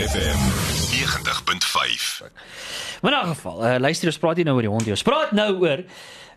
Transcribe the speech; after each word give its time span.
FM 0.00 0.38
90.5. 0.90 2.22
Maar 3.00 3.12
in 3.12 3.28
'n 3.28 3.34
geval, 3.34 3.66
uh, 3.66 3.78
luister 3.78 4.06
ons 4.06 4.18
praat 4.18 4.36
hier 4.36 4.44
nou 4.44 4.56
oor 4.56 4.62
die 4.62 4.70
hond. 4.70 4.88
Ons 4.88 5.02
praat 5.02 5.32
nou 5.32 5.60
oor 5.60 5.84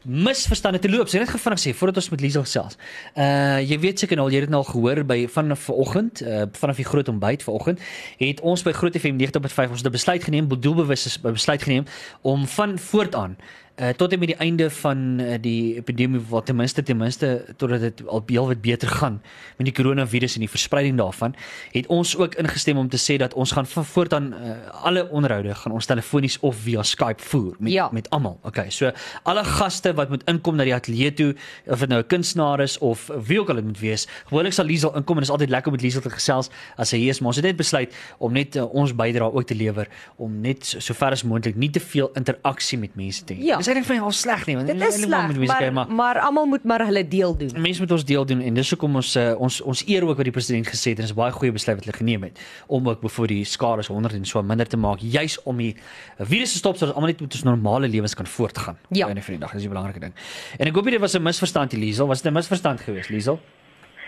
misverstande 0.04 0.80
te 0.80 0.90
loop. 0.90 1.06
Het 1.12 1.20
net 1.24 1.30
gevinnig 1.30 1.60
sê 1.60 1.74
voordat 1.74 1.98
ons 2.02 2.10
met 2.10 2.22
Liesel 2.22 2.46
gesels. 2.48 2.78
Uh 3.16 3.60
jy 3.64 3.80
weet 3.80 4.00
seker 4.00 4.20
nou 4.20 4.28
al 4.28 4.34
jy 4.34 4.42
het 4.42 4.50
dit 4.50 4.54
nou 4.54 4.64
al 4.64 4.72
gehoor 4.72 5.04
by 5.08 5.28
van 5.28 5.58
vanoggend, 5.58 6.22
uh 6.22 6.46
vanaf 6.52 6.76
die 6.76 6.86
groot 6.86 7.10
ontbyt 7.10 7.44
vanoggend, 7.44 7.80
het 8.18 8.42
ons 8.42 8.64
by 8.64 8.72
Groot 8.72 8.98
FM 8.98 9.20
90.5 9.22 9.70
ons 9.70 9.82
het 9.82 9.88
'n 9.88 9.92
besluit 9.92 10.24
geneem, 10.24 10.48
doelbewus 10.48 11.06
is 11.06 11.20
'n 11.24 11.32
besluit 11.32 11.64
geneem 11.64 11.86
om 12.22 12.48
van 12.48 12.80
voortaan 12.80 13.38
uh 13.82 13.90
tot 13.90 14.12
en 14.14 14.20
met 14.20 14.28
die 14.28 14.38
einde 14.38 14.70
van 14.70 15.20
uh, 15.20 15.34
die 15.42 15.76
epidemie 15.76 16.22
wat 16.30 16.46
ten 16.46 16.56
minste 16.56 16.84
ten 16.84 16.98
minste 16.98 17.46
totdat 17.58 17.80
dit 17.80 18.08
al 18.08 18.22
heel 18.26 18.48
wat 18.48 18.62
beter 18.62 18.88
gaan 18.88 19.22
met 19.58 19.66
die 19.66 19.74
koronavirus 19.74 20.36
en 20.36 20.40
die 20.46 20.50
verspreiding 20.50 20.98
daarvan, 20.98 21.34
het 21.72 21.88
ons 21.88 22.18
ook 22.18 22.36
ingestem 22.36 22.78
om 22.78 22.90
te 22.90 23.02
sê 23.02 23.18
dat 23.18 23.34
ons 23.34 23.52
gaan 23.52 23.66
van 23.66 23.86
voortaan 23.86 24.34
uh, 24.34 24.52
alle 24.86 25.10
onderhoude 25.10 25.56
gaan 25.56 25.72
ons 25.72 25.86
telefonies 25.86 26.40
of 26.40 26.56
via 26.56 26.84
Skype 26.84 27.24
voer 27.24 27.56
met 27.60 27.72
Ja. 27.72 27.90
met 27.92 28.10
almal. 28.10 28.40
Okay, 28.44 28.70
so 28.70 28.92
alle 29.24 29.44
gaste 29.44 29.93
wat 29.96 30.10
moet 30.10 30.24
inkom 30.30 30.56
na 30.56 30.64
die 30.64 30.74
ateljee 30.76 31.14
toe, 31.14 31.36
of 31.68 31.80
dit 31.80 31.90
nou 31.90 32.02
'n 32.02 32.08
kunstenaar 32.08 32.60
is 32.60 32.78
of 32.78 33.10
wie 33.28 33.40
ook 33.40 33.50
al 33.50 33.56
dit 33.56 33.66
moet 33.66 33.80
wees, 33.80 34.08
gewoonlik 34.26 34.54
sal 34.54 34.66
Liesel 34.66 34.96
inkom 34.96 35.18
en 35.18 35.24
dit 35.24 35.30
is 35.30 35.34
altyd 35.34 35.50
lekker 35.50 35.68
om 35.72 35.74
met 35.74 35.82
Liesel 35.82 36.02
te 36.02 36.10
gesels 36.10 36.50
as 36.78 36.92
hy 36.92 36.98
hier 36.98 37.10
is, 37.10 37.20
maar 37.20 37.28
ons 37.28 37.36
het 37.36 37.46
net 37.46 37.56
besluit 37.56 37.94
om 38.18 38.34
net 38.34 38.56
uh, 38.56 38.74
ons 38.74 38.96
bydrae 38.96 39.34
ook 39.34 39.46
te 39.48 39.56
lewer 39.56 39.88
om 40.18 40.42
net 40.42 40.66
so, 40.66 40.80
so 40.80 41.06
as 41.06 41.24
moontlik 41.24 41.56
nie 41.56 41.70
te 41.70 41.80
veel 41.80 42.10
interaksie 42.16 42.78
met 42.78 42.96
mense 42.96 43.24
te 43.24 43.34
hê. 43.34 43.44
Ja. 43.44 43.58
Dis 43.58 43.68
eintlik 43.68 43.90
my 43.90 44.00
al 44.00 44.12
sleg 44.12 44.46
nie, 44.48 44.56
want 44.56 44.68
Dit 44.68 44.76
is 44.76 44.82
moet 44.82 44.90
met 45.00 45.10
sleg, 45.10 45.38
mense 45.38 45.58
kyk, 45.58 45.74
maar 45.74 45.88
maar 45.92 46.20
almal 46.20 46.46
moet 46.46 46.64
maar 46.64 46.86
hulle 46.86 47.08
deel 47.08 47.38
doen. 47.38 47.52
mense 47.62 47.82
moet 47.82 47.92
ons 47.92 48.06
deel 48.06 48.26
doen 48.26 48.42
en 48.42 48.54
dis 48.54 48.70
hoekom 48.70 48.96
ons 48.96 49.16
uh, 49.16 49.34
ons 49.38 49.62
ons 49.62 49.84
eer 49.88 50.04
ook 50.04 50.18
wat 50.18 50.24
die 50.24 50.32
president 50.32 50.68
gesê 50.68 50.90
het 50.94 51.00
en 51.00 51.06
dis 51.06 51.14
baie 51.14 51.32
goeie 51.32 51.52
besluit 51.52 51.78
wat 51.78 51.86
hulle 51.86 51.98
geneem 51.98 52.24
het 52.24 52.40
om 52.68 52.88
ook 52.90 53.10
voor 53.10 53.28
die 53.28 53.44
skade 53.46 53.80
is 53.80 53.88
100 53.88 54.14
en 54.14 54.26
so 54.26 54.42
minder 54.44 54.68
te 54.68 54.78
maak 54.78 55.00
juis 55.00 55.38
om 55.44 55.58
die 55.58 55.76
virus 56.20 56.52
te 56.52 56.58
stop 56.58 56.78
sodat 56.78 56.96
almal 56.96 57.10
net 57.12 57.22
met 57.22 57.34
ons 57.34 57.44
normale 57.44 57.88
lewens 57.88 58.14
kan 58.14 58.26
voortgaan. 58.28 58.78
Ja. 58.90 59.06
Op 59.06 59.12
'n 59.12 59.16
einde 59.16 59.22
van 59.22 59.34
die 59.34 59.40
dag 59.40 59.52
dis 59.52 59.62
die 59.62 59.70
belangrike 59.84 60.06
ding. 60.08 60.16
En 60.58 60.68
ek 60.72 60.76
hoop 60.76 60.90
dit 60.90 61.00
was 61.00 61.16
'n 61.16 61.24
misverstand 61.24 61.74
Liesel, 61.74 62.08
was 62.08 62.22
dit 62.22 62.32
'n 62.32 62.36
misverstand 62.36 62.82
geweest 62.82 63.10
Liesel? 63.10 63.40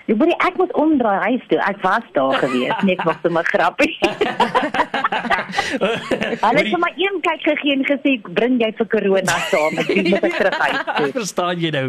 Jy 0.05 0.15
moet 0.15 0.35
ek 0.37 0.57
moet 0.57 0.73
omdraai 0.73 1.19
huis 1.19 1.41
toe. 1.47 1.57
Ek 1.57 1.81
was 1.81 2.03
daar 2.13 2.33
gewees. 2.33 2.81
Nee, 2.83 2.93
ek 2.93 3.03
was 3.03 3.15
sommer 3.23 3.43
grappie. 3.43 3.97
Hulle 6.45 6.61
het 6.63 6.77
my 6.81 6.91
een 6.99 7.17
kyk 7.25 7.41
gegee 7.49 7.73
en 7.75 7.83
gesê 7.87 8.15
bring 8.37 8.59
jy 8.61 8.71
vir 8.77 8.87
corona 8.93 9.37
saam 9.51 9.77
en 9.77 10.03
dis 10.09 10.21
moet 10.21 10.35
terug. 10.37 10.59
Ek 10.67 11.13
verstaan 11.19 11.59
jy 11.61 11.71
nou. 11.75 11.85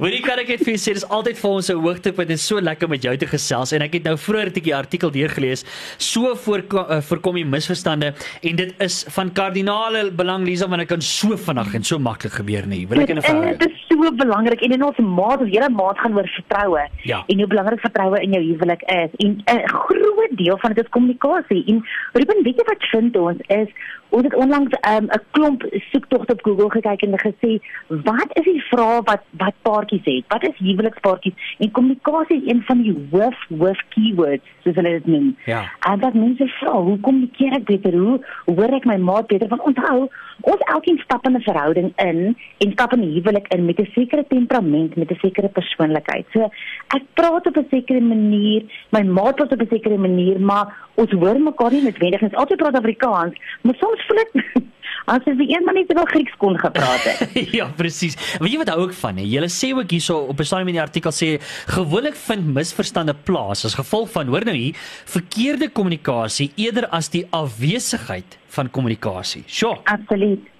Hoorie 0.00 0.22
kan 0.24 0.38
ek 0.42 0.48
net 0.54 0.64
vir 0.64 0.72
jou 0.74 0.80
sê 0.84 0.94
dis 0.98 1.06
altyd 1.08 1.38
vir 1.42 1.50
ons 1.50 1.70
'n 1.70 1.78
hoogtepunt 1.84 2.30
en 2.30 2.38
so 2.38 2.60
lekker 2.60 2.88
met 2.88 3.02
jou 3.02 3.16
te 3.16 3.26
gesels 3.26 3.72
en 3.72 3.82
ek 3.82 3.94
het 3.98 4.04
nou 4.04 4.16
vroeër 4.16 4.50
'n 4.50 4.56
bietjie 4.58 4.76
artikel 4.76 5.10
deurgelees. 5.10 5.64
So 5.98 6.34
voorkom 6.34 6.86
uh, 6.90 7.00
voorkom 7.00 7.36
jy 7.36 7.44
misverstande 7.44 8.14
en 8.42 8.56
dit 8.56 8.74
is 8.80 9.04
van 9.08 9.32
kardinale 9.32 10.10
belang 10.10 10.44
Lisa 10.46 10.66
want 10.68 10.80
dit 10.80 10.88
kan 10.88 11.00
so 11.00 11.36
vinnig 11.36 11.74
en 11.74 11.82
so 11.84 11.98
maklik 11.98 12.32
gebeur 12.32 12.66
nie. 12.66 12.86
Wil 12.88 13.00
ek 13.00 13.08
in 13.10 13.18
'n 13.18 13.20
Dit 13.22 13.30
verhouding. 13.30 13.70
is 13.70 13.86
so 13.88 14.10
belangrik 14.16 14.60
en 14.62 14.72
in 14.72 14.84
ons 14.84 14.98
maat, 14.98 15.40
ons 15.40 15.50
hele 15.50 15.68
maat 15.70 15.98
gaan 15.98 16.14
oor 16.16 16.28
vertroue. 16.28 16.84
Ja. 17.04 17.22
En 17.26 17.38
hoe 17.38 17.46
belangrik 17.46 17.80
vertroue 17.80 18.20
in 18.22 18.32
jou 18.32 18.42
huwelik 18.42 18.82
is. 18.82 19.10
En 19.24 19.42
'n 19.46 19.68
groot 19.68 20.32
deel 20.36 20.58
van 20.58 20.72
dit 20.72 20.84
is 20.84 20.90
kommunikasie. 20.90 21.64
En 21.66 21.82
Ruben, 22.12 22.42
weet 22.42 22.56
jy 22.56 22.64
wat 22.66 22.82
vind 22.90 23.16
ons 23.22 23.40
is 23.48 23.68
ons 24.12 24.24
het 24.28 24.34
onlangs 24.34 24.72
ehm, 24.80 25.04
'n 25.04 25.10
um, 25.12 25.22
klomp 25.30 25.64
soektogte 25.90 26.32
op 26.32 26.44
Google 26.46 26.70
gekyk 26.70 27.02
en 27.02 27.18
gesê 27.18 27.50
wat 27.88 28.30
is 28.32 28.44
die 28.44 28.64
vrae 28.70 29.00
wat 29.10 29.22
wat 29.30 29.54
paartjies 29.62 30.04
het? 30.04 30.24
Wat 30.28 30.42
is 30.48 30.56
huwelikspaartjies? 30.56 31.56
En 31.58 31.70
kommunikasie 31.70 32.42
is 32.42 32.52
een 32.52 32.62
van 32.62 32.82
die 32.82 32.96
hoof 33.10 33.38
hoof 33.58 33.80
keywords 33.88 34.46
soos 34.62 34.74
hulle 34.74 34.90
dit 34.98 35.06
noem. 35.06 35.36
Ja. 35.44 35.62
En 35.80 36.00
dat 36.00 36.14
mense 36.14 36.46
vra, 36.58 36.72
hoe 36.72 36.98
kommunikeer 37.00 37.56
ek 37.58 37.64
beter? 37.64 37.96
Hoe 37.98 38.18
hoe 38.44 38.54
hoor 38.54 38.76
ek 38.78 38.84
my 38.84 38.96
maat 38.96 39.26
beter? 39.26 39.48
Want 39.48 39.62
onthou, 39.62 40.08
ons 40.40 40.66
elkeen 40.74 40.98
stap 41.04 41.26
in 41.26 41.36
'n 41.36 41.42
verhouding 41.48 41.92
in 41.96 42.36
en 42.58 42.72
stap 42.72 42.92
in 42.92 43.00
'n 43.00 43.12
huwelik 43.14 43.48
in 43.54 43.64
met 43.64 43.80
'n 43.80 43.90
sekere 43.94 44.24
temperament, 44.28 44.96
met 44.96 45.10
'n 45.10 45.18
sekere 45.20 45.48
persoonlikheid. 45.48 46.26
So 46.32 46.50
ek 46.96 47.02
praat 47.14 47.46
op 47.46 47.56
'n 47.56 47.66
sekere 47.70 48.00
manier, 48.00 48.62
my 48.90 49.02
maat 49.02 49.34
praat 49.34 49.52
op 49.52 49.60
'n 49.60 49.68
sekere 49.70 49.98
manier, 49.98 50.40
maar 50.40 50.66
ons 50.94 51.10
hoor 51.10 51.40
mekaar 51.40 51.72
nie 51.72 51.82
noodwendig. 51.82 52.22
Ons 52.22 52.34
altyd 52.34 52.58
praat 52.58 52.78
Afrikaans, 52.78 53.34
maar 53.62 53.74
soms 53.74 54.01
voel 54.06 54.22
dit 54.22 54.62
asof 55.12 55.38
die 55.40 55.48
een 55.50 55.64
man 55.66 55.74
net 55.74 55.90
veel 55.90 56.06
Grieks 56.12 56.36
kon 56.38 56.58
gepraat 56.58 57.02
het. 57.08 57.32
ja, 57.58 57.66
presies. 57.76 58.16
Weet 58.38 58.54
jy 58.54 58.60
wat 58.62 58.72
hou 58.74 58.86
ek 58.86 58.94
van 59.00 59.18
hè? 59.18 59.26
Julle 59.26 59.50
sê 59.50 59.72
ook 59.74 59.90
hierso 59.90 60.18
op 60.30 60.38
'n 60.40 60.46
stadium 60.46 60.72
in 60.72 60.78
die 60.78 60.84
artikel 60.84 61.14
sê 61.14 61.40
gewoonlik 61.74 62.16
vind 62.28 62.54
misverstande 62.54 63.14
plaas 63.14 63.64
as 63.64 63.74
gevolg 63.74 64.10
van 64.14 64.30
hoor 64.30 64.44
nou 64.44 64.56
hier 64.56 64.78
verkeerde 65.04 65.68
kommunikasie 65.68 66.52
eerder 66.56 66.88
as 66.88 67.08
die 67.08 67.26
afwesigheid 67.30 68.38
van 68.48 68.70
kommunikasie. 68.70 69.44
Sjoe. 69.46 69.78
Absoluut. 69.84 70.51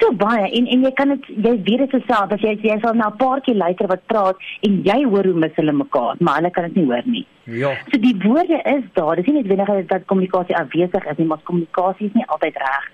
So 0.00 0.12
baie 0.12 0.50
en 0.58 0.66
en 0.66 0.82
jy 0.84 0.90
kan 0.92 1.08
dit 1.08 1.28
jy 1.46 1.54
weet 1.68 1.90
dit 1.92 2.02
self 2.06 2.32
as 2.32 2.40
jy 2.44 2.58
jy 2.62 2.78
sal 2.82 2.94
na 2.94 3.08
'n 3.08 3.16
paartjie 3.16 3.54
luister 3.54 3.86
wat 3.86 4.06
praat 4.06 4.36
en 4.62 4.82
jy 4.84 5.04
hoor 5.04 5.24
hoe 5.24 5.40
mis 5.44 5.54
hulle 5.56 5.72
mekaar, 5.72 6.16
maar 6.20 6.36
hulle 6.36 6.50
kan 6.50 6.64
dit 6.64 6.76
nie 6.76 6.84
hoor 6.84 7.02
nie. 7.04 7.26
Ja. 7.44 7.70
So 7.90 7.98
die 7.98 8.16
woorde 8.24 8.60
is 8.64 8.84
daar. 8.94 9.16
Dis 9.16 9.26
nie 9.26 9.34
noodwendig 9.34 9.66
dat- 9.66 9.88
dat 9.88 10.04
kommunikasie 10.06 10.56
afwesig 10.56 11.04
is 11.10 11.16
nie, 11.16 11.26
maar 11.26 11.38
kommunikasie 11.44 12.06
is 12.06 12.12
nie 12.14 12.26
altyd 12.26 12.56
reg. 12.56 12.84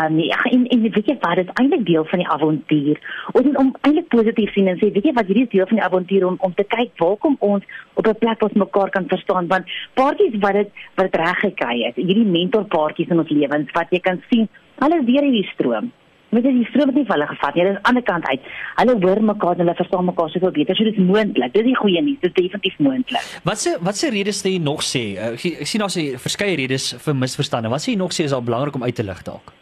Um, 0.00 0.18
ag, 0.30 0.44
en, 0.46 0.66
en 0.66 0.80
weet 0.82 1.06
jy 1.06 1.16
wat, 1.20 1.36
dit 1.36 1.46
is 1.46 1.52
eintlik 1.54 1.84
deel 1.86 2.04
van 2.04 2.18
die 2.18 2.28
avontuur. 2.28 2.96
Ons 3.32 3.44
moet 3.44 3.56
om 3.56 3.74
eintlik 3.82 4.08
positief 4.08 4.52
sien 4.52 4.68
en 4.68 4.76
sê, 4.76 4.92
weet 4.92 5.04
jy 5.04 5.12
wat, 5.12 5.26
hierdie 5.26 5.42
is 5.44 5.50
deel 5.50 5.66
van 5.66 5.76
die 5.76 5.84
avontuur 5.84 6.26
om 6.26 6.36
om 6.38 6.54
te 6.54 6.64
kyk 6.64 6.90
waar 6.96 7.16
kom 7.16 7.36
ons 7.40 7.64
op 7.94 8.06
'n 8.06 8.14
plek 8.18 8.40
waar 8.40 8.50
ons 8.50 8.62
mekaar 8.64 8.90
kan 8.90 9.04
verstaan 9.08 9.46
want 9.48 9.64
paartjies 9.94 10.38
wat 10.40 10.52
dit 10.52 10.70
wat 10.96 11.12
dit 11.12 11.20
reg 11.20 11.38
gekry 11.40 11.82
het, 11.86 11.96
hierdie 11.96 12.24
mentorpaartjies 12.24 13.08
in 13.08 13.18
ons 13.18 13.28
lewens 13.30 13.70
wat 13.72 13.86
jy 13.90 14.00
kan 14.00 14.22
sien, 14.30 14.48
hulle 14.80 14.96
is 15.00 15.04
weer 15.04 15.22
hierdie 15.22 15.50
stroom. 15.54 15.92
Met 16.32 16.46
die 16.48 16.64
stroom 16.70 16.88
het 16.88 16.96
nie 16.96 17.04
vir 17.04 17.12
hulle 17.18 17.26
gevat 17.28 17.54
nie. 17.54 17.62
Hulle 17.62 17.74
is 17.74 17.78
aan 17.82 17.82
die 17.82 17.90
ander 17.90 18.04
kant 18.08 18.28
uit. 18.30 18.44
Hulle 18.78 18.94
hoor 19.04 19.22
mekaar 19.32 19.58
en 19.58 19.64
hulle 19.66 19.74
verstaan 19.76 20.06
mekaar 20.08 20.30
soveel 20.32 20.54
beter. 20.56 20.78
So 20.78 20.88
dit 20.88 20.96
is 20.96 21.08
moontlik. 21.12 21.52
Dis 21.52 21.66
die 21.66 21.76
goeie 21.76 22.00
nuus. 22.02 22.20
Dit 22.22 22.30
is 22.32 22.38
definitief 22.38 22.78
moontlik. 22.80 23.26
Wat 23.44 23.60
se 23.60 23.74
wat 23.84 24.00
se 24.00 24.08
redes 24.14 24.40
sê 24.40 24.54
jy 24.54 24.62
nog 24.64 24.80
sê? 24.86 25.02
Uh, 25.12 25.32
Ek 25.36 25.44
ek 25.66 25.68
sien 25.68 25.84
daar 25.84 25.92
sê 25.92 26.06
verskeie 26.22 26.56
redes 26.56 26.94
vir 27.04 27.18
misverstande. 27.24 27.68
Wat 27.72 27.84
sê 27.84 27.92
jy 27.92 27.98
nog 28.00 28.16
sê 28.16 28.24
is 28.24 28.32
al 28.32 28.46
belangrik 28.46 28.80
om 28.80 28.86
uit 28.88 28.96
te 28.96 29.04
lig 29.04 29.20
dalk? 29.28 29.52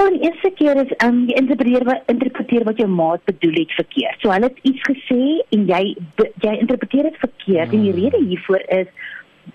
Wel, 0.00 0.14
die 0.16 0.26
eerste 0.30 0.50
keer 0.56 0.78
is 0.80 0.92
um, 1.04 1.22
jy 1.28 1.36
interpreteer 1.36 1.84
wat 1.84 2.10
interpreteer 2.10 2.64
wat 2.64 2.78
jou 2.80 2.88
maat 2.88 3.22
bedoel 3.28 3.58
het 3.60 3.74
verkeerd. 3.76 4.18
So 4.22 4.32
hulle 4.32 4.48
het 4.48 4.60
iets 4.66 4.82
gesê 4.88 5.22
en 5.54 5.66
jy 5.68 5.82
jy 6.42 6.54
interpreteer 6.58 7.10
dit 7.10 7.22
verkeerd 7.22 7.74
en 7.76 7.84
die 7.86 7.96
rede 7.98 8.22
hiervoor 8.24 8.64
is 8.80 8.88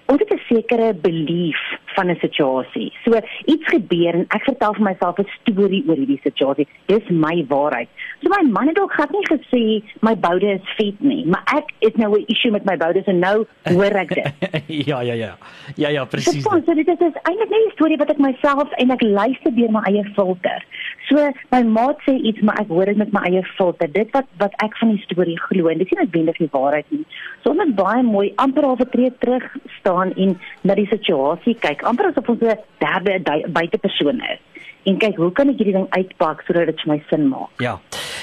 ons 0.05 0.19
het 0.19 0.31
'n 0.33 0.41
sekere 0.47 0.93
belief 0.93 1.59
van 1.95 2.09
'n 2.09 2.17
situasie. 2.19 2.93
So 3.03 3.11
iets 3.45 3.67
gebeur 3.67 4.13
en 4.13 4.25
ek 4.27 4.43
vertel 4.43 4.73
vir 4.73 4.83
myself 4.83 5.17
'n 5.19 5.27
storie 5.41 5.83
oor 5.87 5.95
hierdie 5.95 6.19
situasie. 6.23 6.67
Dis 6.85 7.07
my 7.09 7.45
waarheid. 7.47 7.89
So 8.21 8.29
my 8.29 8.49
man 8.49 8.67
het 8.67 8.79
ook 8.79 8.91
glad 8.91 9.11
nie 9.11 9.27
gesê 9.27 9.83
my 10.01 10.15
boude 10.15 10.47
is 10.51 10.75
vet 10.77 10.99
nie, 10.99 11.25
maar 11.25 11.43
ek 11.45 11.71
het 11.79 11.97
nou 11.97 12.19
'n 12.19 12.23
issue 12.27 12.51
met 12.51 12.65
my 12.65 12.77
boude 12.77 13.03
en 13.05 13.19
nou 13.19 13.45
hoor 13.63 13.95
ek 14.03 14.13
dit. 14.13 14.33
ja, 14.89 15.01
ja, 15.01 15.13
ja. 15.13 15.37
Ja, 15.75 15.89
ja, 15.89 16.05
presies. 16.05 16.33
Verstaan, 16.33 16.63
so 16.65 16.73
dit 16.73 16.87
is, 16.87 16.99
is 16.99 17.21
eintlik 17.23 17.49
net 17.49 17.65
'n 17.65 17.71
storie 17.71 17.97
wat 17.97 18.09
ek 18.09 18.17
myself 18.17 18.71
en 18.71 18.91
ek 18.91 19.01
luister 19.01 19.55
deur 19.55 19.71
my 19.71 19.81
eie 19.83 20.03
filter. 20.03 20.65
So 21.09 21.21
my 21.51 21.61
maat 21.63 21.99
sê 22.05 22.15
iets 22.17 22.41
maar 22.41 22.57
ek 22.63 22.67
hoor 22.73 22.85
dit 22.85 22.97
met 22.97 23.11
my 23.13 23.21
eie 23.29 23.43
filter. 23.57 23.87
Dit 23.91 24.09
wat 24.15 24.25
wat 24.41 24.53
ek 24.63 24.77
van 24.79 24.95
die 24.95 25.03
storie 25.03 25.37
glo 25.47 25.67
en 25.69 25.77
dis 25.77 25.91
nie 25.91 25.99
noodwendig 26.01 26.37
die 26.41 26.49
waarheid 26.51 26.89
nie. 26.89 27.05
So 27.43 27.51
ons 27.51 27.61
moet 27.61 27.75
baie 27.75 28.03
mooi 28.03 28.33
amper 28.41 28.63
half 28.65 28.79
'n 28.81 28.89
tree 28.89 29.11
terug 29.19 29.45
staan 29.79 30.13
en 30.15 30.39
na 30.63 30.75
die 30.75 30.87
situasie 30.87 31.55
kyk. 31.59 31.83
Amper 31.83 32.09
asof 32.09 32.29
ons 32.29 32.41
'n 32.41 32.57
derde 32.79 33.21
du- 33.23 33.47
buitepersoon 33.51 34.21
is. 34.33 34.39
En 34.85 34.97
kyk, 35.01 35.15
hoe 35.17 35.31
kan 35.33 35.49
ek 35.49 35.57
hierdie 35.57 35.73
ding 35.73 35.87
uitpak 35.89 36.43
sodat 36.45 36.69
dit 36.69 36.81
vir 36.83 36.91
my 36.91 36.99
sin 37.09 37.23
maak? 37.31 37.49
Ja. 37.63 37.79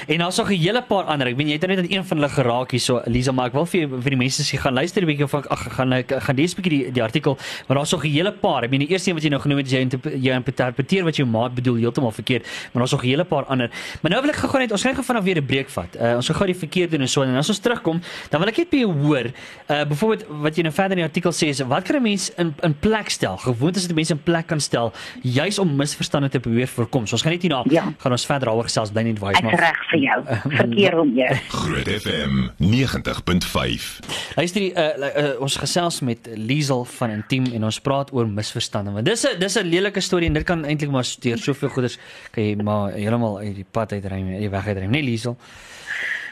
En 0.07 0.19
daar's 0.19 0.37
nog 0.39 0.51
'n 0.51 0.63
hele 0.63 0.83
paar 0.83 1.05
ander. 1.05 1.27
Ek 1.27 1.37
weet 1.37 1.47
jy 1.47 1.53
het 1.53 1.67
net 1.67 1.79
aan 1.79 1.91
een 1.91 2.05
van 2.05 2.17
hulle 2.17 2.29
geraak 2.29 2.71
hierso, 2.71 3.01
Elisa, 3.05 3.33
maar 3.33 3.47
ek 3.47 3.53
wil 3.53 3.67
vir 3.67 3.89
vir 3.89 4.11
die 4.11 4.17
mense 4.17 4.43
sê 4.43 4.59
gaan 4.59 4.75
luister 4.75 5.03
'n 5.03 5.07
bietjie 5.07 5.25
of 5.25 5.35
ek 5.35 5.47
ag 5.47 5.75
gaan 5.75 5.93
ek 5.93 6.13
gaan 6.23 6.37
lees 6.37 6.55
'n 6.55 6.63
bietjie 6.63 6.85
die 6.85 6.93
die 6.93 7.03
artikel, 7.03 7.37
maar 7.67 7.77
daar's 7.77 7.91
nog 7.91 8.05
'n 8.05 8.11
hele 8.11 8.33
paar. 8.33 8.63
Ek 8.63 8.71
meen 8.71 8.81
die 8.81 8.89
eerste 8.89 9.11
een 9.11 9.15
wat 9.15 9.23
jy 9.25 9.31
nou 9.31 9.41
genoem 9.41 9.59
het, 9.59 9.67
is 9.67 9.73
jy 9.73 9.89
jy 10.23 10.35
interpreteer 10.35 11.05
wat 11.05 11.17
jou 11.17 11.27
maat 11.29 11.55
bedoel 11.55 11.77
heeltemal 11.77 12.11
verkeerd, 12.11 12.43
maar 12.73 12.83
daar's 12.83 12.93
nog 12.93 13.03
'n 13.03 13.07
hele 13.07 13.25
paar 13.25 13.45
ander. 13.45 13.71
Maar 14.03 14.11
nou 14.11 14.23
wil 14.23 14.31
ek 14.31 14.37
gou 14.37 14.59
net 14.59 14.73
ons 14.73 14.83
gaan 14.83 14.95
gou 14.95 15.05
vanaf 15.05 15.25
weer 15.25 15.37
'n 15.37 15.47
breek 15.47 15.69
vat. 15.69 15.97
Uh, 15.97 16.15
ons 16.15 16.27
gaan 16.27 16.37
gou 16.37 16.47
die 16.47 16.59
verkeerd 16.59 16.91
doen 16.91 17.01
en 17.01 17.09
so 17.09 17.23
en 17.23 17.37
as 17.37 17.49
ons 17.49 17.59
terugkom, 17.59 18.01
dan 18.31 18.41
wil 18.41 18.49
ek 18.49 18.57
net 18.57 18.71
jou 18.71 18.93
hoor, 18.93 19.31
uh 19.71 19.85
byvoorbeeld 19.85 20.27
wat 20.29 20.57
jy 20.57 20.63
nou 20.63 20.73
verder 20.73 20.99
in 20.99 21.05
die 21.05 21.11
artikel 21.11 21.33
sê 21.33 21.49
is 21.49 21.61
wat 21.61 21.83
kan 21.85 21.97
'n 21.97 22.03
mens 22.03 22.31
in 22.37 22.55
in 22.63 22.75
plek 22.79 23.09
stel? 23.09 23.37
Gewoontes 23.37 23.87
wat 23.87 23.95
mense 23.95 24.13
in 24.13 24.23
plek 24.23 24.47
kan 24.47 24.61
stel 24.61 24.93
juis 25.23 25.59
om 25.59 25.77
misverstande 25.77 26.29
te 26.29 26.41
probeer 26.53 26.69
voorkom. 26.69 27.07
So 27.07 27.17
ons 27.17 27.25
gaan 27.25 27.33
net 27.33 27.43
hierna 27.43 27.63
Ja. 27.71 27.85
gaan 27.99 28.13
ons 28.13 28.27
verder 28.27 28.49
daaroor 28.49 28.69
gesels 28.69 28.93
bly 28.93 29.03
net 29.03 29.19
wys 29.21 29.39
Ek 29.41 29.59
reg 29.61 29.81
vir 29.91 30.01
jou. 30.01 30.19
Verkeer 30.61 30.99
om 31.01 31.15
jou. 31.17 31.35
Groot 31.49 31.89
FM 31.89 32.35
90.5. 32.61 33.89
Luister, 34.37 34.61
die, 34.61 34.73
uh, 34.77 35.09
uh, 35.09 35.41
ons 35.41 35.57
gesels 35.57 36.01
met 36.01 36.29
Liesel 36.37 36.85
van 36.99 37.17
Intiem 37.17 37.49
en 37.57 37.65
ons 37.65 37.81
praat 37.81 38.13
oor 38.13 38.29
misverstande. 38.29 38.93
Want 38.93 39.07
dis 39.09 39.25
'n 39.27 39.39
dis 39.41 39.57
'n 39.59 39.67
lelike 39.67 40.01
storie 40.01 40.29
en 40.29 40.35
dit 40.35 40.45
kan 40.45 40.65
eintlik 40.65 40.91
maar 40.91 41.05
steur 41.05 41.39
soveel 41.39 41.69
goeders 41.69 41.99
kan 42.31 42.45
jy 42.45 42.57
maar 42.63 42.93
heeltemal 42.93 43.39
uit 43.39 43.55
die 43.55 43.67
pad 43.71 43.93
uitruim, 43.93 44.29
uit 44.29 44.41
die 44.41 44.51
weg 44.51 44.67
uitruim, 44.67 44.91
nee 44.91 45.03
Liesel. 45.03 45.37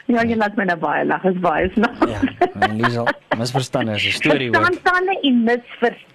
Ja, 0.07 0.23
jy 0.25 0.35
laat 0.35 0.55
my 0.57 0.63
nou 0.65 0.77
baie 0.77 1.05
lag. 1.05 1.23
Is 1.23 1.39
baie 1.39 1.69
snaaks. 1.73 1.99
Ja, 2.09 2.67
Liesel, 2.73 3.07
misverstande 3.37 3.95
is 3.95 4.05
'n 4.05 4.11
storie 4.11 4.49
hoor. 4.49 4.65
Verstande 4.71 5.19
en 5.21 5.43
misverstande. 5.43 6.10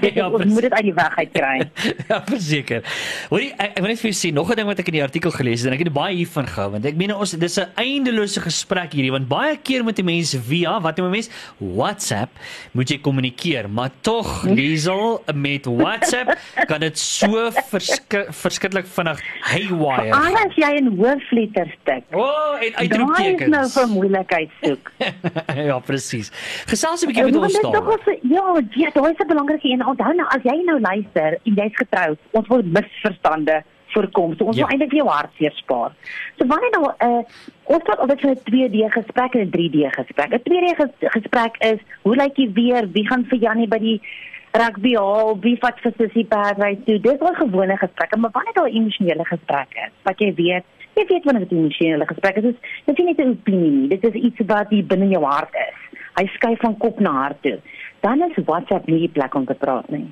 Dit 0.00 0.14
Ja, 0.18 0.28
ons 0.30 0.44
moet 0.44 0.62
dit 0.66 0.72
uit 0.72 0.82
die 0.88 0.94
weg 0.94 1.16
uit 1.16 1.32
kry. 1.32 1.56
ja, 2.10 2.18
verseker. 2.26 2.82
Hoorie, 3.30 3.52
ek, 3.56 3.70
ek 3.76 3.80
wil 3.84 3.90
net 3.92 4.00
vir 4.02 4.10
jou 4.10 4.16
sê 4.18 4.32
nog 4.34 4.50
'n 4.50 4.56
ding 4.56 4.66
wat 4.70 4.78
ek 4.82 4.88
in 4.88 4.96
die 4.98 5.02
artikel 5.04 5.30
gelees 5.30 5.62
het 5.62 5.70
en 5.72 5.76
ek 5.78 5.84
het 5.86 5.92
baie 5.92 6.14
hiervan 6.16 6.46
gehou 6.46 6.70
want 6.76 6.84
ek 6.86 6.96
meen 6.96 7.14
ons 7.14 7.30
dis 7.38 7.58
'n 7.58 7.68
eindelose 7.76 8.40
gesprek 8.40 8.92
hierdie 8.92 9.10
want 9.14 9.28
baie 9.28 9.56
keer 9.62 9.84
met 9.84 9.96
die 9.96 10.04
mense 10.04 10.40
via 10.40 10.80
wat 10.80 10.96
noem 10.98 11.10
mens 11.10 11.30
WhatsApp 11.58 12.30
moet 12.72 12.88
jy 12.90 12.98
kommunikeer, 12.98 13.68
maar 13.70 13.90
tog 14.02 14.44
Liesel 14.44 15.22
met 15.34 15.66
WhatsApp 15.66 16.36
kan 16.68 16.80
dit 16.80 16.98
so 16.98 17.50
versk 17.70 18.14
verskriklik 18.30 18.86
vinnig 18.86 19.20
haywire. 19.40 20.12
Alles 20.12 20.54
jy 20.56 20.70
in 20.80 20.88
hoofletters 20.98 21.74
tik. 21.84 22.04
O, 22.12 22.20
oh, 22.22 22.56
en 22.60 22.72
Daai 22.72 22.84
is 22.84 22.88
nou 22.90 23.06
uitroeptekens. 23.06 23.72
vir 23.74 23.86
moeilikheid 23.88 24.50
soek. 24.62 24.92
ja, 25.70 25.78
presies. 25.78 26.30
Gesels 26.66 27.02
'n 27.02 27.06
bietjie 27.10 27.24
met 27.24 27.36
ons 27.36 27.52
dit 27.52 27.62
so- 27.62 27.72
Ja, 28.26 28.44
ja, 28.74 28.90
daar 28.96 29.10
is 29.10 29.18
'n 29.18 29.26
belangrike 29.32 29.68
een. 29.68 29.86
Onthou 29.86 30.14
nou 30.14 30.28
as 30.28 30.42
jy 30.42 30.56
nou 30.64 30.80
luister 30.80 31.38
en 31.44 31.54
jy's 31.60 31.76
getroud, 31.82 32.18
ons 32.30 32.48
wil 32.48 32.62
misverstande 32.64 33.62
voorkom. 33.92 34.34
So 34.36 34.44
ons 34.44 34.56
Ja. 34.56 34.66
wil 34.66 34.70
eintlik 34.72 34.92
jou 34.92 35.08
hartseer 35.08 35.52
spaar. 35.52 35.92
So 36.36 36.46
wanneer 36.46 36.70
nou 36.70 36.84
'n 36.86 37.06
uh, 37.08 37.22
ons 37.64 37.82
praat 37.82 37.98
altyd 37.98 38.20
van 38.20 38.30
'n 38.30 38.42
2D 38.44 38.76
gesprek 38.98 39.34
en 39.34 39.40
'n 39.40 39.50
3D 39.50 39.78
gesprek. 39.90 40.30
'n 40.32 40.42
2D 40.42 40.74
ges 40.78 41.10
gesprek 41.16 41.54
is 41.72 41.80
hoe 42.02 42.16
lyk 42.16 42.34
die 42.34 42.50
weer? 42.54 42.90
Wie 42.92 43.06
gaan 43.06 43.24
vir 43.24 43.38
Jannie 43.38 43.68
by 43.68 43.78
die 43.78 44.00
rugby 44.52 44.94
haal? 44.94 45.38
Wie 45.40 45.56
vat 45.58 45.80
vir 45.80 45.92
Sissy 45.98 46.24
Paradise 46.24 46.82
toe? 46.84 47.00
Dis 47.00 47.20
'n 47.20 47.34
gewone 47.34 47.76
gesprek, 47.76 48.16
maar 48.16 48.30
wanneer 48.30 48.54
daar 48.54 48.66
emosionele 48.66 49.24
gesprek 49.24 49.68
is, 49.70 49.92
wat 50.02 50.18
jy 50.18 50.34
weet 50.34 50.64
Jy 50.96 51.04
weet 51.06 51.24
wanneer 51.24 51.48
dit 51.48 51.52
'n 51.52 51.60
emosionele 51.60 52.06
gesprek 52.06 52.36
is, 52.36 52.42
dis 52.42 52.54
dis 52.84 52.96
nie 52.96 53.06
net 53.06 53.18
'n 53.18 53.30
opinie 53.30 53.70
nie. 53.70 53.88
Dit 53.88 54.04
is 54.04 54.22
iets 54.22 54.40
wat 54.46 54.68
binne 54.68 55.08
jou 55.08 55.24
hart 55.24 55.54
is. 55.54 56.00
Hy 56.14 56.26
skuif 56.26 56.58
van 56.60 56.76
kop 56.76 57.00
na 57.00 57.10
hart 57.10 57.42
toe. 57.42 57.58
Dan 58.06 58.22
is 58.22 58.38
WhatsApp 58.46 58.86
nie 58.86 59.02
die 59.06 59.14
plek 59.18 59.34
om 59.34 59.46
te 59.48 59.54
praat 59.58 59.88
nie. 59.90 60.06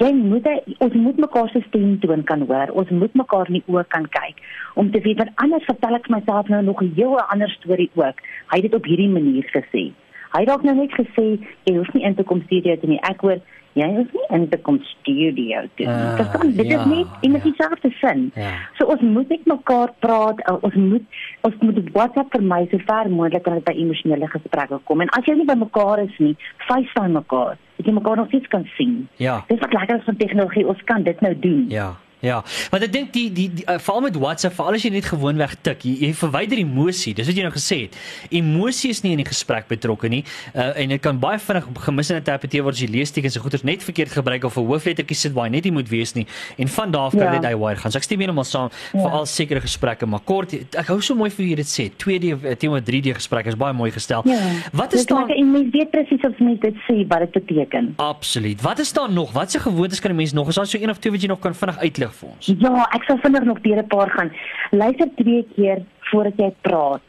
Jy 0.00 0.08
moet 0.12 0.44
hy- 0.50 0.76
ons 0.84 0.94
moet 0.94 1.18
mekaar 1.24 1.48
se 1.52 1.60
stemtoon 1.68 2.24
kan 2.28 2.42
hoor. 2.48 2.72
Ons 2.80 2.90
moet 2.90 3.14
mekaar 3.14 3.46
in 3.48 3.60
die 3.60 3.68
oë 3.72 3.84
kan 3.94 4.08
kyk 4.18 4.40
om 4.74 4.90
te 4.90 5.00
weet 5.00 5.20
want 5.22 5.30
anders 5.44 5.64
vertel 5.64 5.94
ek 5.94 6.08
myself 6.12 6.48
nou 6.48 6.62
nog 6.62 6.82
'n 6.82 6.92
heel 6.96 7.20
ander 7.20 7.48
storie 7.50 7.90
ook. 7.94 8.18
Hy 8.50 8.56
het 8.60 8.62
dit 8.62 8.74
op 8.74 8.84
hierdie 8.84 9.08
manier 9.08 9.46
gesê. 9.54 9.92
Hy 10.36 10.44
dalk 10.44 10.62
nou 10.62 10.74
net 10.76 10.92
gesê 10.92 11.38
jy 11.64 11.76
hoef 11.76 11.92
nie 11.94 12.04
in 12.04 12.14
te 12.14 12.22
kom 12.24 12.42
studio 12.42 12.76
toe 12.76 12.88
nie. 12.88 13.00
Ek 13.00 13.20
hoor 13.20 13.38
jy 13.76 13.86
hoef 13.94 14.12
nie 14.16 14.26
in 14.36 14.46
te 14.48 14.56
kom 14.64 14.78
studio 14.88 15.62
toe. 15.76 15.86
Ah, 15.86 15.96
Uh, 15.96 16.14
Verstaan, 16.16 16.52
dit 16.56 16.66
ja, 16.66 16.78
is 16.80 16.86
net 16.86 17.06
in 17.26 17.36
dieselfde 17.44 17.90
sin. 18.00 18.30
Ja. 18.34 18.52
So 18.78 18.86
ons 18.92 19.00
moet 19.04 19.28
met 19.28 19.44
mekaar 19.46 19.92
praat. 20.00 20.40
uh, 20.50 20.56
Ons 20.64 20.74
moet 20.74 21.02
ons 21.46 21.54
moet 21.60 21.78
op 21.82 21.88
WhatsApp 21.92 22.32
vermy 22.32 22.66
so 22.70 22.78
ver 22.88 23.10
moontlik 23.10 23.42
kan 23.44 23.54
dit 23.60 23.64
by 23.68 23.72
emosionele 23.76 24.28
gesprekke 24.32 24.80
kom. 24.88 25.00
En 25.04 25.12
as 25.18 25.24
jy 25.28 25.34
nie 25.36 25.44
by 25.48 25.54
mekaar 25.60 26.02
is 26.02 26.16
nie, 26.18 26.34
FaceTime 26.66 27.12
mekaar. 27.20 27.56
Jy 27.84 27.92
mekaar 27.92 28.16
nog 28.16 28.28
steeds 28.32 28.48
kan 28.48 28.64
sien. 28.76 29.08
Ja. 29.20 29.44
Dis 29.48 29.60
wat 29.60 29.72
lekker 29.72 29.96
is 30.00 30.04
van 30.08 30.16
tegnologie. 30.16 30.66
Ons 30.66 30.82
kan 30.84 31.02
dit 31.02 31.20
nou 31.20 31.34
doen. 31.38 31.64
Ja. 31.68 31.92
Ja, 32.24 32.42
want 32.70 32.82
ek 32.82 32.92
dink 32.92 33.12
die 33.12 33.26
die, 33.32 33.48
die 33.52 33.64
uh, 33.68 33.76
veral 33.78 34.00
met 34.00 34.14
WhatsApp, 34.16 34.54
veral 34.56 34.72
as 34.78 34.82
jy 34.86 34.90
net 34.90 35.04
gewoonweg 35.04 35.54
tik, 35.62 35.82
jy, 35.84 35.92
jy 36.06 36.12
verwyder 36.16 36.56
emosie. 36.58 37.12
Dis 37.14 37.26
wat 37.28 37.36
jy 37.36 37.42
nou 37.44 37.52
gesê 37.52 37.76
het. 37.82 37.96
Emosie 38.30 38.90
is 38.90 39.02
nie 39.04 39.12
in 39.12 39.20
die 39.20 39.26
gesprek 39.28 39.68
betrokke 39.68 40.08
nie. 40.08 40.22
Uh, 40.54 40.72
en 40.80 40.88
dit 40.88 41.02
kan 41.04 41.18
baie 41.20 41.38
vinnig 41.38 41.66
gemisinterpreteer 41.84 42.64
word 42.64 42.74
as 42.74 42.80
jy 42.80 42.88
leestekens 42.88 43.36
en 43.36 43.42
goeders 43.44 43.62
net 43.68 43.84
verkeerd 43.84 44.14
gebruik 44.16 44.44
of 44.48 44.56
'n 44.56 44.64
hooflettertjie 44.64 45.16
sit 45.16 45.32
waar 45.36 45.44
hy 45.44 45.50
net 45.50 45.64
nie 45.64 45.72
moet 45.72 45.88
wees 45.88 46.14
nie. 46.14 46.26
En 46.56 46.68
van 46.68 46.90
daar 46.90 47.06
af 47.06 47.12
kan 47.12 47.20
Ja. 47.26 47.32
dit 47.32 47.44
haywire 47.44 47.76
gaan. 47.76 47.92
So 47.92 47.98
ek 47.98 48.04
stem 48.04 48.20
heeltemal 48.20 48.44
saam 48.44 48.70
ja. 48.92 49.00
vir 49.02 49.10
al 49.10 49.26
sekere 49.26 49.60
gesprekke, 49.60 50.06
maar 50.06 50.20
kort, 50.24 50.54
ek 50.54 50.86
hou 50.88 51.00
so 51.00 51.14
mooi 51.14 51.30
vir 51.30 51.46
jy 51.46 51.54
dit 51.56 51.66
sê. 51.68 51.90
2D 51.90 52.56
teenoor 52.58 52.80
3D 52.80 53.14
gesprek 53.14 53.46
is 53.46 53.54
baie 53.56 53.72
mooi 53.74 53.90
gestel. 53.90 54.22
Ja. 54.24 54.40
Wat 54.72 54.94
is 54.94 55.04
daar 55.06 55.28
en 55.28 55.52
mens 55.52 55.68
weet 55.70 55.90
presies 55.90 56.24
of 56.24 56.38
mens 56.38 56.60
dit 56.60 56.74
sê 56.88 57.06
wat 57.08 57.20
dit 57.20 57.44
beteken. 57.44 57.94
Absoluut. 57.96 58.60
Wat 58.62 58.78
is 58.78 58.92
daar 58.92 59.12
nog? 59.12 59.32
Watse 59.32 59.60
gewoontes 59.60 60.00
kan 60.00 60.10
'n 60.10 60.16
mens 60.16 60.32
nog? 60.32 60.48
Is 60.48 60.54
daar 60.54 60.66
so 60.66 60.78
een 60.78 60.90
of 60.90 60.98
twee 60.98 61.12
wat 61.12 61.20
jy 61.20 61.28
nog 61.28 61.40
kan 61.40 61.54
vinnig 61.54 61.78
uitlig 61.78 62.05
vir 62.10 62.28
ons? 62.28 62.46
Ja, 62.46 62.86
ek 62.94 63.04
sal 63.04 63.18
vinnig 63.18 63.44
nog 63.44 63.60
deur 63.60 63.82
'n 63.82 63.86
paar 63.86 64.10
gaan. 64.10 64.32
Luister 64.70 65.08
twee 65.16 65.46
keer 65.56 65.84
voordat 66.10 66.36
jy 66.36 66.54
praat. 66.60 67.02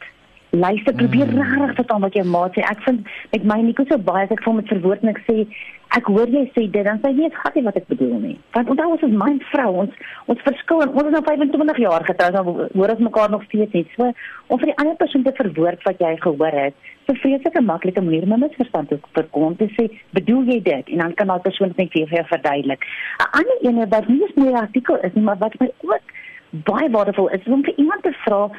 Luister, 0.52 0.94
probeer 0.94 1.28
Mm. 1.28 1.38
regtig 1.42 1.76
verstaan 1.76 2.02
wat 2.02 2.14
jou 2.14 2.26
maat 2.26 2.54
sê. 2.54 2.62
Ek 2.64 2.80
vind 2.84 3.08
met 3.32 3.44
my 3.44 3.62
Nico 3.62 3.84
so 3.90 3.98
baie 3.98 4.24
as 4.24 4.32
ek 4.32 4.40
vir 4.40 4.46
hom 4.46 4.56
met 4.56 4.68
verwoord 4.68 5.04
en 5.04 5.10
ek 5.10 5.22
sê 5.28 5.48
ek 5.98 6.06
hoor 6.06 6.28
jy 6.28 6.52
sê 6.56 6.72
dit 6.72 6.84
dan 6.84 7.00
sê 7.00 7.08
hy 7.08 7.14
nee, 7.14 7.30
gat 7.32 7.56
nie 7.56 7.64
wat 7.64 7.76
ek 7.76 7.88
bedoel 7.88 8.20
nie. 8.20 8.38
Want 8.54 8.70
onthou 8.70 8.92
ons 8.92 9.04
is 9.04 9.12
man 9.12 9.40
vrou, 9.52 9.72
ons 9.84 9.92
ons 10.28 10.42
verskil 10.44 10.82
en 10.82 10.90
ons 10.90 11.04
is 11.04 11.12
nou 11.12 11.22
25 11.24 11.78
jaar 11.78 12.04
getroud, 12.04 12.34
dan 12.34 12.46
hoor 12.76 12.94
ons 12.96 13.06
mekaar 13.08 13.30
nog 13.30 13.44
steeds 13.44 13.74
nie. 13.74 13.86
So 13.96 14.12
om 14.48 14.60
vir 14.60 14.72
die 14.72 14.78
ander 14.78 14.96
persoon 14.96 15.24
te 15.24 15.32
verwoord 15.36 15.84
wat 15.84 16.00
jy 16.00 16.16
gehoor 16.26 16.60
het, 16.64 16.76
so 17.08 17.14
vreeslike 17.14 17.62
maklike 17.62 18.02
manier 18.02 18.24
om 18.24 18.34
'n 18.34 18.40
misverstand 18.40 18.90
te 18.90 19.00
voorkom 19.14 19.44
om 19.44 19.56
te 19.56 19.68
sê, 19.76 19.90
bedoel 20.12 20.44
jy 20.44 20.62
dit? 20.62 20.90
En 20.90 20.98
dan 20.98 21.14
kan 21.14 21.28
daai 21.28 21.40
persoon 21.40 21.74
net 21.76 21.94
weer 21.94 22.08
vir 22.08 22.18
jou 22.18 22.28
verduidelik. 22.28 22.82
'n 23.20 23.30
Ander 23.40 23.58
ene 23.62 23.88
wat 23.88 24.08
nie 24.08 24.22
eens 24.22 24.36
meer 24.36 24.54
artikel 24.56 24.96
is 25.04 25.14
nie, 25.14 25.24
maar 25.24 25.38
wat 25.38 25.60
my 25.60 25.72
ook 25.84 26.02
baie 26.64 26.90
waardevol 26.90 27.30
is 27.36 27.46
om 27.46 27.64
vir 27.64 27.74
iemand 27.78 28.04
te 28.04 28.14
vra 28.24 28.50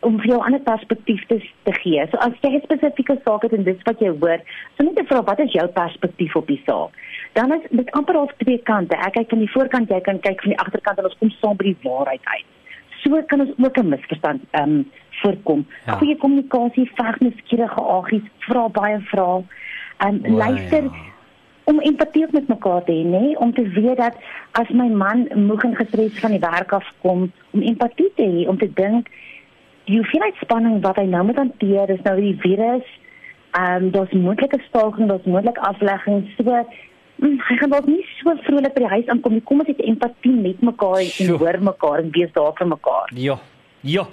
om 0.00 0.18
vir 0.20 0.26
jou 0.26 0.38
'n 0.38 0.44
ander 0.44 0.60
perspektief 0.60 1.26
te, 1.26 1.38
te 1.62 1.72
gee. 1.72 2.06
So 2.10 2.16
as 2.16 2.32
jy 2.40 2.50
'n 2.54 2.62
spesifieke 2.62 3.20
saak 3.24 3.42
het 3.42 3.52
en 3.52 3.64
dis 3.64 3.82
wat 3.84 4.00
jy 4.00 4.08
hoor, 4.08 4.40
so 4.76 4.84
net 4.84 4.96
te 4.96 5.04
vra 5.04 5.22
wat 5.22 5.40
is 5.40 5.52
jou 5.52 5.66
perspektief 5.66 6.36
op 6.36 6.46
die 6.46 6.62
saak. 6.66 6.90
Dan 7.32 7.52
is 7.52 7.62
dit 7.70 7.90
amper 7.90 8.16
al 8.16 8.30
twee 8.36 8.58
kante. 8.58 8.96
Ek 8.96 9.12
kyk 9.12 9.28
van 9.28 9.38
die 9.38 9.50
voorkant, 9.50 9.88
jy 9.88 10.00
kan 10.00 10.20
kyk 10.20 10.40
van 10.40 10.50
die 10.50 10.58
agterkant 10.58 10.98
en 10.98 11.04
ons 11.04 11.18
kom 11.18 11.30
saam 11.30 11.56
by 11.56 11.64
die 11.64 11.82
waarheid 11.82 12.20
uit. 12.24 12.44
So 13.02 13.22
kan 13.26 13.40
ons 13.40 13.54
ook 13.58 13.76
'n 13.78 13.88
misverstand 13.88 14.42
ehm 14.50 14.70
um, 14.70 14.90
voorkom. 15.10 15.66
Ja. 15.86 15.92
Goeie 15.92 16.16
kommunikasie, 16.16 16.90
veg 16.94 17.18
nuuskierige 17.18 17.82
agies, 17.82 18.22
vra 18.38 18.68
baie 18.68 19.00
vrae. 19.00 19.44
Ehm 19.98 20.14
um, 20.24 20.34
O, 20.34 20.36
luister 20.36 20.82
ja. 20.82 21.11
Om 21.64 21.80
empatie 21.80 22.26
met 22.30 22.48
mekaar 22.48 22.84
te 22.84 22.92
hê, 22.92 23.02
nê, 23.06 23.36
om 23.38 23.52
te 23.54 23.62
weet 23.76 23.96
dat 23.96 24.16
as 24.58 24.70
my 24.70 24.88
man 24.88 25.26
moeg 25.34 25.64
en 25.68 25.76
gestres 25.78 26.18
van 26.20 26.34
die 26.34 26.42
werk 26.42 26.72
af 26.72 26.88
kom, 27.04 27.28
om 27.50 27.62
empatie 27.62 28.10
te 28.16 28.26
hê, 28.26 28.48
om 28.50 28.58
te 28.58 28.70
dink 28.74 29.10
die 29.90 29.98
hoeveelheid 29.98 30.38
spanning 30.42 30.80
wat 30.82 30.98
hy 31.00 31.06
nou 31.10 31.24
moet 31.26 31.40
hanteer, 31.40 31.90
is 31.90 32.02
nou 32.06 32.16
die 32.20 32.36
virus. 32.42 32.88
Ehm 33.52 33.88
um, 33.88 33.90
daar's 33.94 34.14
moontlike 34.16 34.58
staking, 34.68 35.10
daar's 35.10 35.26
moontlik 35.28 35.58
aflegging, 35.58 36.22
so 36.36 36.44
mm, 36.46 37.38
hy 37.48 37.56
gaan 37.60 37.74
dalk 37.74 37.88
nie 37.90 38.04
so 38.18 38.34
vrolik 38.46 38.74
by 38.74 38.84
die 38.86 38.92
huis 38.94 39.10
aankom 39.12 39.36
nie. 39.36 39.44
Kom 39.48 39.60
ons 39.60 39.68
het 39.68 39.82
empatie 39.84 40.32
met 40.32 40.62
mekaar 40.64 41.02
en 41.04 41.34
hoor 41.34 41.58
mekaar 41.72 42.04
en 42.04 42.14
wees 42.16 42.32
daar 42.38 42.54
vir 42.58 42.70
mekaar. 42.76 43.12
Ja. 43.14 43.38
Ja. 43.82 44.04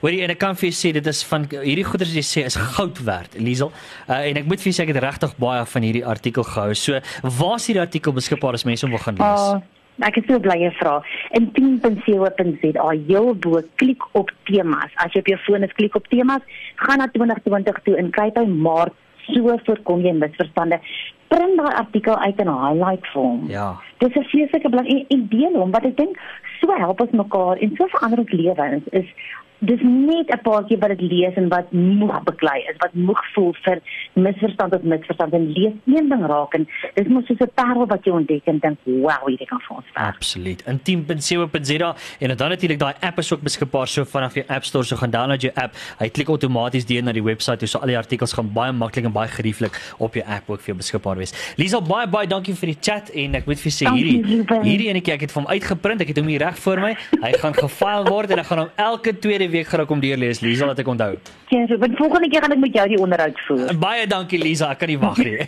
Hoorie 0.00 0.22
en 0.24 0.32
ek 0.32 0.40
kan 0.40 0.56
vir 0.56 0.70
jou 0.70 0.76
sê 0.76 0.92
dit 0.96 1.08
is 1.12 1.22
van 1.28 1.44
hierdie 1.52 1.84
goeders 1.84 2.12
wat 2.12 2.20
jy 2.20 2.26
sê 2.26 2.44
is 2.48 2.56
goud 2.76 3.00
werd, 3.04 3.34
Liesel. 3.36 3.72
Uh, 4.08 4.22
en 4.30 4.40
ek 4.40 4.46
moet 4.48 4.62
vir 4.62 4.70
jou 4.70 4.76
sê 4.78 4.86
ek 4.86 4.94
het 4.94 5.02
regtig 5.04 5.34
baie 5.40 5.64
van 5.72 5.88
hierdie 5.88 6.04
artikel 6.06 6.46
gehou. 6.48 6.76
So, 6.78 7.00
waar 7.40 7.58
is 7.58 7.66
hierdie 7.68 7.84
artikel 7.84 8.16
beskikbaar 8.16 8.56
as 8.56 8.64
mense 8.68 8.86
hom 8.86 8.96
wil 8.96 9.02
gaan 9.04 9.20
lees? 9.20 9.48
Ah, 9.50 10.06
ek 10.08 10.20
is 10.22 10.28
so 10.30 10.40
bly 10.40 10.56
jy 10.62 10.70
vra. 10.78 10.94
In 11.36 11.50
10.co.za 11.58 12.88
heel 13.10 13.34
bo 13.44 13.60
klik 13.82 14.08
op 14.16 14.32
temas. 14.48 14.96
As 15.04 15.12
jy 15.12 15.24
op 15.26 15.30
jou 15.34 15.40
foon 15.44 15.68
is, 15.68 15.76
klik 15.76 15.98
op 15.98 16.08
temas, 16.08 16.64
gaan 16.80 17.04
na 17.04 17.10
2020 17.12 17.84
toe 17.84 17.98
en 18.00 18.10
kyk 18.16 18.34
by 18.40 18.48
Maart 18.48 18.96
so 19.28 19.56
voorkom 19.66 20.04
jy 20.06 20.14
misverstande. 20.16 20.80
Print 21.28 21.58
daai 21.60 21.74
artikel 21.76 22.16
uit 22.16 22.38
in 22.40 22.48
highlight 22.48 23.08
vorm. 23.12 23.44
Ja. 23.52 23.74
Dis 24.00 24.16
'n 24.16 24.24
vreeslike 24.32 24.68
belang 24.72 24.88
en, 24.88 25.04
en 25.08 25.26
deel 25.28 25.52
hom 25.52 25.70
wat 25.70 25.84
ek 25.84 25.96
dink 25.96 26.16
so 26.60 26.76
help 26.76 27.00
ons 27.00 27.18
mekaar 27.22 27.56
en 27.56 27.74
so 27.76 27.86
verander 27.94 28.24
ons 28.24 28.34
lewens 28.40 28.88
is 29.00 29.12
dis 29.58 29.80
net 29.82 30.30
'n 30.30 30.40
paartjie 30.42 30.78
wat 30.78 30.88
dit 30.88 31.00
lees 31.00 31.34
en 31.34 31.48
wat 31.48 31.72
moeg 31.72 32.22
beklei 32.22 32.58
is, 32.70 32.76
wat 32.78 32.94
moeg 32.94 33.22
voel 33.34 33.54
vir 33.64 33.80
misverstand 34.14 34.74
of 34.74 34.82
misverstand 34.82 35.32
en 35.32 35.52
lees 35.52 35.74
een 35.86 36.08
ding 36.08 36.26
raak 36.26 36.54
en 36.54 36.66
dis 36.94 37.06
mos 37.06 37.26
soos 37.26 37.40
'n 37.40 37.50
parel 37.54 37.86
wat 37.86 38.04
jy 38.04 38.12
ontdek 38.12 38.46
en 38.46 38.58
dink, 38.58 38.78
"Wow, 38.84 39.26
hierdie 39.26 39.46
kan 39.46 39.60
vir 39.60 39.76
ons 39.76 39.86
werk." 39.94 40.14
Absoluut. 40.14 40.62
In 40.66 40.80
10.7.za 40.82 41.94
en 42.18 42.36
dan 42.36 42.48
natuurlik 42.48 42.78
daai 42.78 42.94
app 43.00 43.18
is 43.18 43.32
ook 43.32 43.42
beskikbaar 43.42 43.88
so 43.88 44.04
vanaf 44.04 44.34
jou 44.34 44.44
App 44.48 44.64
Store 44.64 44.84
so 44.84 44.96
gaan 44.96 45.10
download 45.10 45.40
jou 45.40 45.52
app. 45.54 45.74
Hy 45.98 46.08
klik 46.08 46.28
outomaties 46.28 46.86
deur 46.86 47.02
na 47.02 47.12
die 47.12 47.22
webwerf 47.22 47.58
toe 47.58 47.68
so 47.68 47.78
al 47.78 47.86
die 47.86 47.96
artikels 47.96 48.32
gaan 48.32 48.52
baie 48.52 48.72
maklik 48.72 49.04
en 49.04 49.12
baie 49.12 49.28
gerieflik 49.28 49.94
op 49.98 50.14
jou 50.14 50.24
app 50.26 50.50
ook 50.50 50.60
vir 50.60 50.66
jou 50.66 50.76
beskikbaar 50.76 51.16
wees. 51.16 51.54
Lisa 51.56 51.80
baie 51.80 52.06
baie 52.06 52.26
dankie 52.26 52.54
vir 52.54 52.66
die 52.66 52.78
chat 52.80 53.10
en 53.10 53.34
ek 53.34 53.46
moet 53.46 53.60
vir 53.60 53.72
sê 53.72 53.86
hierdie 53.90 54.44
hierdie 54.62 54.88
enetjie 54.88 55.12
ek 55.14 55.20
het 55.20 55.32
hom 55.32 55.46
uitgeprint. 55.46 56.00
Ek 56.00 56.08
het 56.08 56.16
hom 56.16 56.26
hier 56.26 56.40
reg 56.40 56.58
voor 56.58 56.80
my. 56.80 56.96
Hy 57.22 57.32
gaan 57.32 57.54
gefile 57.54 58.04
word 58.08 58.30
en 58.30 58.38
ek 58.38 58.46
gaan 58.46 58.58
hom 58.58 58.70
elke 58.76 59.18
tweede 59.18 59.47
week 59.50 59.68
gaan 59.70 59.80
ek 59.84 59.88
hom 59.94 60.00
deurlees. 60.00 60.40
Lisa 60.44 60.66
laat 60.68 60.78
ek 60.82 60.88
onthou. 60.88 61.16
Ja, 61.52 61.64
so, 61.66 61.78
want 61.78 61.96
volgende 61.96 62.28
keer 62.28 62.44
gaan 62.44 62.52
ek 62.56 62.62
met 62.66 62.74
jou 62.74 62.86
die 62.88 63.00
onderhoud 63.00 63.40
voer. 63.46 63.74
Baie 63.86 64.06
dankie 64.10 64.40
Lisa, 64.42 64.70
ek 64.74 64.82
kan 64.84 64.92
nie 64.92 64.98
wag 65.00 65.18
nie. 65.22 65.38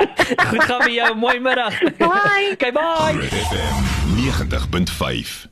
Goed 0.50 0.64
gaan 0.64 0.84
met 0.86 0.94
jou. 0.96 1.12
Mooi 1.16 1.38
middag. 1.40 1.78
Bye. 2.00 2.52
Okay, 2.60 2.72
bye. 2.72 3.14
Groot 3.14 3.38
FM 3.50 3.80
90.5 4.16 5.49